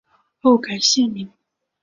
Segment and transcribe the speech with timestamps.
[0.41, 1.31] 后改现名。